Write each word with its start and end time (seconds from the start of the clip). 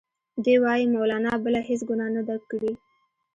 دوی 0.43 0.57
وايي 0.63 0.85
مولنا 0.93 1.33
بله 1.43 1.59
هیڅ 1.69 1.81
ګناه 1.89 2.09
نه 2.15 2.21
ده 2.27 2.35
کړې. 2.49 2.71